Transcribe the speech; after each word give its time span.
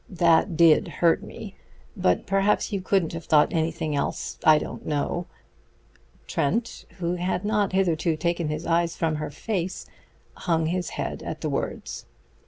That 0.09 0.57
did 0.57 0.87
hurt 0.87 1.21
me; 1.21 1.53
but 1.95 2.25
perhaps 2.25 2.73
you 2.73 2.81
couldn't 2.81 3.13
have 3.13 3.25
thought 3.25 3.53
anything 3.53 3.95
else 3.95 4.39
I 4.43 4.57
don't 4.57 4.83
know." 4.83 5.27
Trent, 6.25 6.85
who 6.97 7.13
had 7.17 7.45
not 7.45 7.73
hitherto 7.73 8.17
taken 8.17 8.47
his 8.47 8.65
eyes 8.65 8.95
from 8.95 9.17
her 9.17 9.29
face, 9.29 9.85
hung 10.33 10.65
his 10.65 10.89
head 10.97 11.21
at 11.21 11.41
the 11.41 11.49
words. 11.49 12.07